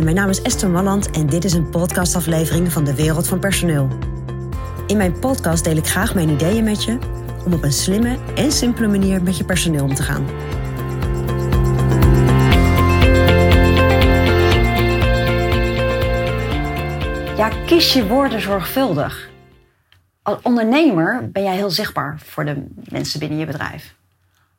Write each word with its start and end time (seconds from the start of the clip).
Mijn 0.00 0.14
naam 0.14 0.28
is 0.28 0.42
Esther 0.42 0.70
Malland 0.70 1.10
en 1.10 1.26
dit 1.26 1.44
is 1.44 1.52
een 1.52 1.70
podcastaflevering 1.70 2.72
van 2.72 2.84
de 2.84 2.94
Wereld 2.94 3.28
van 3.28 3.38
Personeel. 3.38 3.88
In 4.86 4.96
mijn 4.96 5.18
podcast 5.18 5.64
deel 5.64 5.76
ik 5.76 5.86
graag 5.86 6.14
mijn 6.14 6.28
ideeën 6.28 6.64
met 6.64 6.84
je 6.84 6.98
om 7.44 7.52
op 7.52 7.62
een 7.62 7.72
slimme 7.72 8.18
en 8.34 8.52
simpele 8.52 8.88
manier 8.88 9.22
met 9.22 9.36
je 9.36 9.44
personeel 9.44 9.84
om 9.84 9.94
te 9.94 10.02
gaan. 10.02 10.26
Ja, 17.36 17.48
kies 17.66 17.92
je 17.92 18.06
woorden 18.06 18.40
zorgvuldig. 18.40 19.30
Als 20.22 20.38
ondernemer 20.42 21.30
ben 21.30 21.42
jij 21.42 21.54
heel 21.54 21.70
zichtbaar 21.70 22.20
voor 22.24 22.44
de 22.44 22.66
mensen 22.88 23.18
binnen 23.20 23.38
je 23.38 23.46
bedrijf. 23.46 23.94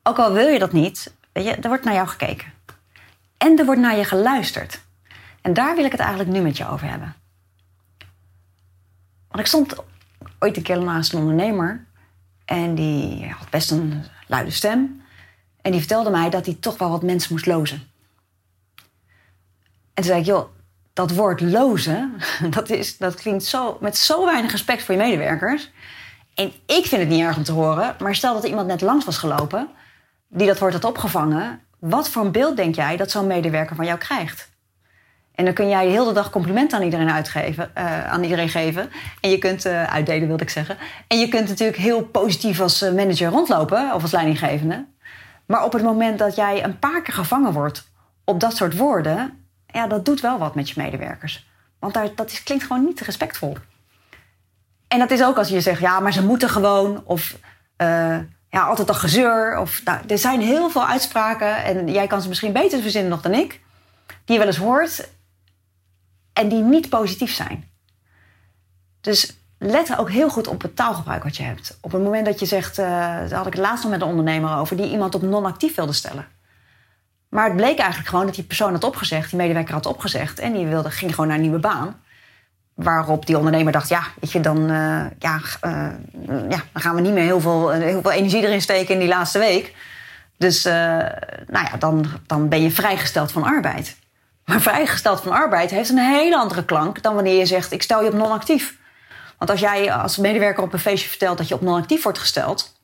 Ook 0.02 0.18
al 0.18 0.32
wil 0.32 0.48
je 0.48 0.58
dat 0.58 0.72
niet, 0.72 1.14
weet 1.32 1.44
je, 1.44 1.50
er 1.50 1.68
wordt 1.68 1.84
naar 1.84 1.94
jou 1.94 2.08
gekeken. 2.08 2.52
En 3.38 3.58
er 3.58 3.64
wordt 3.64 3.80
naar 3.80 3.96
je 3.96 4.04
geluisterd. 4.04 4.82
En 5.44 5.52
daar 5.52 5.76
wil 5.76 5.84
ik 5.84 5.92
het 5.92 6.00
eigenlijk 6.00 6.30
nu 6.30 6.40
met 6.40 6.56
je 6.56 6.68
over 6.68 6.88
hebben. 6.88 7.14
Want 9.28 9.40
ik 9.40 9.46
stond 9.46 9.74
ooit 10.38 10.56
een 10.56 10.62
keer 10.62 10.82
naast 10.82 11.12
een 11.12 11.18
ondernemer. 11.18 11.84
En 12.44 12.74
die 12.74 13.28
had 13.28 13.50
best 13.50 13.70
een 13.70 14.04
luide 14.26 14.50
stem. 14.50 15.02
En 15.62 15.70
die 15.70 15.80
vertelde 15.80 16.10
mij 16.10 16.30
dat 16.30 16.46
hij 16.46 16.56
toch 16.60 16.78
wel 16.78 16.90
wat 16.90 17.02
mensen 17.02 17.32
moest 17.32 17.46
lozen. 17.46 17.76
En 19.94 20.02
toen 20.02 20.04
zei 20.04 20.20
ik, 20.20 20.26
joh, 20.26 20.48
dat 20.92 21.10
woord 21.10 21.40
lozen, 21.40 22.14
dat, 22.56 22.70
is, 22.70 22.96
dat 22.96 23.14
klinkt 23.14 23.44
zo, 23.44 23.78
met 23.80 23.96
zo 23.96 24.24
weinig 24.24 24.50
respect 24.50 24.82
voor 24.82 24.94
je 24.94 25.00
medewerkers. 25.00 25.70
En 26.34 26.52
ik 26.66 26.86
vind 26.86 27.00
het 27.00 27.08
niet 27.08 27.20
erg 27.20 27.36
om 27.36 27.42
te 27.42 27.52
horen, 27.52 27.96
maar 27.98 28.14
stel 28.14 28.34
dat 28.34 28.42
er 28.42 28.48
iemand 28.48 28.66
net 28.66 28.80
langs 28.80 29.04
was 29.04 29.18
gelopen, 29.18 29.68
die 30.28 30.46
dat 30.46 30.58
woord 30.58 30.72
had 30.72 30.84
opgevangen, 30.84 31.60
wat 31.78 32.08
voor 32.08 32.24
een 32.24 32.32
beeld 32.32 32.56
denk 32.56 32.74
jij 32.74 32.96
dat 32.96 33.10
zo'n 33.10 33.26
medewerker 33.26 33.76
van 33.76 33.84
jou 33.84 33.98
krijgt? 33.98 34.52
En 35.34 35.44
dan 35.44 35.54
kun 35.54 35.68
jij 35.68 35.84
de 35.84 35.90
hele 35.90 36.12
dag 36.12 36.30
complimenten 36.30 36.78
aan 36.78 36.84
iedereen, 36.84 37.10
uitgeven, 37.10 37.70
uh, 37.78 38.06
aan 38.06 38.22
iedereen 38.22 38.48
geven. 38.48 38.90
En 39.20 39.30
je 39.30 39.38
kunt, 39.38 39.66
uh, 39.66 39.84
uitdelen 39.84 40.28
wilde 40.28 40.42
ik 40.42 40.50
zeggen. 40.50 40.76
En 41.06 41.18
je 41.18 41.28
kunt 41.28 41.48
natuurlijk 41.48 41.78
heel 41.78 42.02
positief 42.02 42.60
als 42.60 42.82
eh, 42.82 42.92
manager 42.92 43.30
rondlopen 43.30 43.94
of 43.94 44.02
als 44.02 44.12
leidinggevende. 44.12 44.84
Maar 45.46 45.64
op 45.64 45.72
het 45.72 45.82
moment 45.82 46.18
dat 46.18 46.34
jij 46.34 46.64
een 46.64 46.78
paar 46.78 47.02
keer 47.02 47.14
gevangen 47.14 47.52
wordt 47.52 47.90
op 48.24 48.40
dat 48.40 48.56
soort 48.56 48.76
woorden, 48.76 49.46
ja, 49.66 49.86
dat 49.86 50.04
doet 50.04 50.20
wel 50.20 50.38
wat 50.38 50.54
met 50.54 50.68
je 50.68 50.74
medewerkers. 50.76 51.48
Want 51.78 51.94
daar, 51.94 52.08
dat 52.14 52.30
is, 52.30 52.42
klinkt 52.42 52.64
gewoon 52.64 52.84
niet 52.84 53.00
respectvol. 53.00 53.56
En 54.88 54.98
dat 54.98 55.10
is 55.10 55.24
ook 55.24 55.36
als 55.36 55.48
je 55.48 55.60
zegt, 55.60 55.80
ja, 55.80 56.00
maar 56.00 56.12
ze 56.12 56.24
moeten 56.24 56.48
gewoon. 56.48 57.02
Of 57.04 57.36
ja, 58.50 58.62
altijd 58.66 58.88
al 58.88 58.94
gezeur. 58.94 59.58
Of, 59.58 59.84
nou, 59.84 59.98
er 60.06 60.18
zijn 60.18 60.40
heel 60.40 60.70
veel 60.70 60.86
uitspraken. 60.86 61.64
En 61.64 61.92
jij 61.92 62.06
kan 62.06 62.22
ze 62.22 62.28
misschien 62.28 62.52
beter 62.52 62.80
verzinnen 62.80 63.10
nog 63.10 63.22
dan 63.22 63.32
ik. 63.32 63.60
Die 64.24 64.34
je 64.34 64.38
wel 64.38 64.46
eens 64.46 64.56
hoort 64.56 65.08
en 66.34 66.48
die 66.48 66.62
niet 66.62 66.88
positief 66.88 67.34
zijn. 67.34 67.70
Dus 69.00 69.36
let 69.58 69.98
ook 69.98 70.10
heel 70.10 70.30
goed 70.30 70.46
op 70.46 70.62
het 70.62 70.76
taalgebruik 70.76 71.22
wat 71.22 71.36
je 71.36 71.42
hebt. 71.42 71.78
Op 71.80 71.92
het 71.92 72.02
moment 72.02 72.26
dat 72.26 72.40
je 72.40 72.46
zegt, 72.46 72.78
uh, 72.78 72.86
daar 72.86 73.32
had 73.32 73.46
ik 73.46 73.52
het 73.52 73.62
laatst 73.62 73.82
nog 73.82 73.92
met 73.92 74.02
een 74.02 74.08
ondernemer 74.08 74.56
over, 74.56 74.76
die 74.76 74.90
iemand 74.90 75.14
op 75.14 75.22
non-actief 75.22 75.74
wilde 75.74 75.92
stellen. 75.92 76.26
Maar 77.28 77.44
het 77.44 77.56
bleek 77.56 77.78
eigenlijk 77.78 78.08
gewoon 78.08 78.26
dat 78.26 78.34
die 78.34 78.44
persoon 78.44 78.72
had 78.72 78.84
opgezegd, 78.84 79.30
die 79.30 79.38
medewerker 79.38 79.74
had 79.74 79.86
opgezegd 79.86 80.38
en 80.38 80.52
die 80.52 80.66
wilde, 80.66 80.90
ging 80.90 81.10
gewoon 81.10 81.26
naar 81.26 81.36
een 81.36 81.42
nieuwe 81.42 81.58
baan. 81.58 82.02
Waarop 82.74 83.26
die 83.26 83.36
ondernemer 83.36 83.72
dacht, 83.72 83.88
ja, 83.88 84.02
weet 84.20 84.32
je, 84.32 84.40
dan, 84.40 84.70
uh, 84.70 85.04
ja, 85.18 85.40
uh, 85.62 85.90
ja, 86.48 86.62
dan 86.72 86.82
gaan 86.82 86.94
we 86.94 87.00
niet 87.00 87.12
meer 87.12 87.22
heel 87.22 87.40
veel, 87.40 87.70
heel 87.70 88.02
veel 88.02 88.12
energie 88.12 88.42
erin 88.42 88.62
steken 88.62 88.94
in 88.94 89.00
die 89.00 89.08
laatste 89.08 89.38
week. 89.38 89.74
Dus 90.36 90.62
nou 90.62 91.66
ja, 91.70 91.76
dan, 91.78 92.06
dan 92.26 92.48
ben 92.48 92.62
je 92.62 92.70
vrijgesteld 92.70 93.32
van 93.32 93.42
arbeid. 93.42 93.96
Maar 94.44 94.60
vrijgesteld 94.60 95.20
van 95.20 95.32
arbeid 95.32 95.70
heeft 95.70 95.90
een 95.90 95.98
hele 95.98 96.36
andere 96.36 96.64
klank 96.64 97.02
dan 97.02 97.14
wanneer 97.14 97.38
je 97.38 97.46
zegt: 97.46 97.72
ik 97.72 97.82
stel 97.82 98.02
je 98.02 98.08
op 98.08 98.14
non-actief. 98.14 98.76
Want 99.38 99.50
als 99.50 99.60
jij 99.60 99.92
als 99.92 100.16
medewerker 100.16 100.62
op 100.62 100.72
een 100.72 100.78
feestje 100.78 101.08
vertelt 101.08 101.38
dat 101.38 101.48
je 101.48 101.54
op 101.54 101.60
non-actief 101.60 102.02
wordt 102.02 102.18
gesteld, 102.18 102.78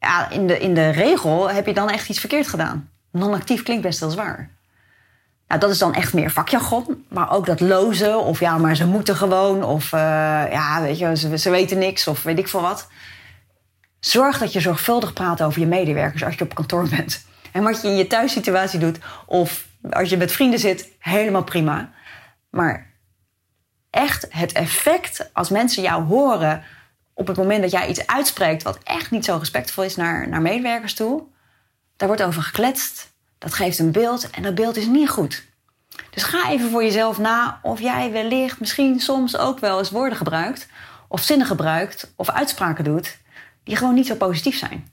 ja, 0.00 0.30
in, 0.30 0.46
de, 0.46 0.58
in 0.58 0.74
de 0.74 0.88
regel 0.88 1.50
heb 1.50 1.66
je 1.66 1.74
dan 1.74 1.90
echt 1.90 2.08
iets 2.08 2.20
verkeerd 2.20 2.48
gedaan. 2.48 2.90
Non-actief 3.12 3.62
klinkt 3.62 3.82
best 3.82 4.00
wel 4.00 4.10
zwaar. 4.10 4.50
Nou, 5.48 5.60
dat 5.60 5.70
is 5.70 5.78
dan 5.78 5.94
echt 5.94 6.14
meer 6.14 6.30
vakjargon. 6.30 7.04
Maar 7.08 7.30
ook 7.32 7.46
dat 7.46 7.60
lozen, 7.60 8.24
of 8.24 8.40
ja, 8.40 8.58
maar 8.58 8.76
ze 8.76 8.86
moeten 8.86 9.16
gewoon, 9.16 9.64
of 9.64 9.92
uh, 9.92 10.00
ja, 10.50 10.80
weet 10.82 10.98
je, 10.98 11.16
ze, 11.16 11.38
ze 11.38 11.50
weten 11.50 11.78
niks, 11.78 12.08
of 12.08 12.22
weet 12.22 12.38
ik 12.38 12.48
veel 12.48 12.60
wat. 12.60 12.88
Zorg 14.00 14.38
dat 14.38 14.52
je 14.52 14.60
zorgvuldig 14.60 15.12
praat 15.12 15.42
over 15.42 15.60
je 15.60 15.66
medewerkers 15.66 16.24
als 16.24 16.34
je 16.34 16.44
op 16.44 16.54
kantoor 16.54 16.88
bent. 16.88 17.26
En 17.52 17.62
wat 17.62 17.82
je 17.82 17.88
in 17.88 17.96
je 17.96 18.06
thuissituatie 18.06 18.78
doet, 18.78 18.98
of 19.26 19.66
als 19.90 20.10
je 20.10 20.16
met 20.16 20.32
vrienden 20.32 20.58
zit, 20.58 20.88
helemaal 20.98 21.44
prima. 21.44 21.92
Maar 22.50 22.94
echt 23.90 24.26
het 24.28 24.52
effect 24.52 25.30
als 25.32 25.48
mensen 25.48 25.82
jou 25.82 26.02
horen 26.02 26.62
op 27.14 27.26
het 27.26 27.36
moment 27.36 27.62
dat 27.62 27.70
jij 27.70 27.88
iets 27.88 28.06
uitspreekt 28.06 28.62
wat 28.62 28.78
echt 28.82 29.10
niet 29.10 29.24
zo 29.24 29.36
respectvol 29.36 29.84
is 29.84 29.96
naar, 29.96 30.28
naar 30.28 30.42
medewerkers 30.42 30.94
toe, 30.94 31.22
daar 31.96 32.08
wordt 32.08 32.22
over 32.22 32.42
gekletst. 32.42 33.16
Dat 33.38 33.54
geeft 33.54 33.78
een 33.78 33.92
beeld 33.92 34.30
en 34.30 34.42
dat 34.42 34.54
beeld 34.54 34.76
is 34.76 34.86
niet 34.86 35.08
goed. 35.08 35.46
Dus 36.10 36.22
ga 36.22 36.50
even 36.50 36.70
voor 36.70 36.82
jezelf 36.82 37.18
na 37.18 37.58
of 37.62 37.80
jij 37.80 38.12
wellicht 38.12 38.60
misschien 38.60 39.00
soms 39.00 39.36
ook 39.36 39.58
wel 39.58 39.78
eens 39.78 39.90
woorden 39.90 40.18
gebruikt, 40.18 40.68
of 41.08 41.22
zinnen 41.22 41.46
gebruikt, 41.46 42.12
of 42.16 42.30
uitspraken 42.30 42.84
doet 42.84 43.18
die 43.68 43.76
gewoon 43.76 43.94
niet 43.94 44.06
zo 44.06 44.14
positief 44.14 44.58
zijn. 44.58 44.92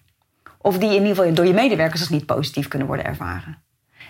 Of 0.57 0.77
die 0.77 0.89
in 0.89 1.01
ieder 1.01 1.15
geval 1.15 1.33
door 1.33 1.45
je 1.45 1.53
medewerkers 1.53 1.99
als 1.99 2.09
niet 2.09 2.25
positief 2.25 2.67
kunnen 2.67 2.87
worden 2.87 3.05
ervaren. 3.05 3.64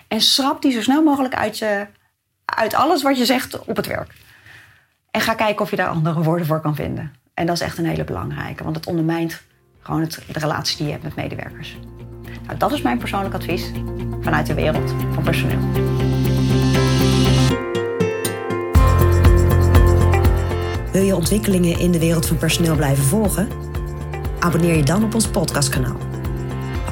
En 0.08 0.22
schrap 0.22 0.62
die 0.62 0.72
zo 0.72 0.82
snel 0.82 1.04
mogelijk 1.04 1.36
uit, 1.36 1.58
je, 1.58 1.88
uit 2.46 2.74
alles 2.74 3.04
wat 3.04 3.18
je 3.18 3.26
zegt 3.26 3.66
op 3.66 3.76
het 3.76 3.88
werk. 3.88 4.14
En 5.12 5.22
ga 5.22 5.34
kijken 5.34 5.62
of 5.62 5.70
je 5.70 5.76
daar 5.76 5.88
andere 5.88 6.24
woorden 6.24 6.48
voor 6.48 6.62
kan 6.62 6.76
vinden. 6.76 7.14
En 7.34 7.46
dat 7.46 7.56
is 7.56 7.62
echt 7.62 7.78
een 7.78 7.86
hele 7.86 8.04
belangrijke, 8.04 8.64
want 8.64 8.76
het 8.76 8.88
ondermijnt 8.88 9.42
gewoon 9.80 10.02
het, 10.02 10.20
de 10.32 10.40
relatie 10.40 10.78
die 10.78 10.86
je 10.86 10.92
hebt 10.92 11.04
met 11.04 11.16
medewerkers. 11.16 11.78
Nou, 12.46 12.58
dat 12.58 12.72
is 12.72 12.82
mijn 12.82 12.98
persoonlijk 12.98 13.36
advies 13.36 13.72
vanuit 14.22 14.48
de 14.48 14.54
wereld 14.54 14.94
van 15.14 15.24
personeel. 15.24 15.60
Wil 20.92 21.04
je 21.04 21.16
ontwikkelingen 21.16 21.80
in 21.80 21.92
de 21.92 22.00
wereld 22.00 22.26
van 22.26 22.38
personeel 22.38 22.76
blijven 22.76 23.04
volgen? 23.04 23.48
Abonneer 24.40 24.76
je 24.76 24.84
dan 24.84 25.04
op 25.04 25.14
ons 25.14 25.28
podcastkanaal. 25.28 26.05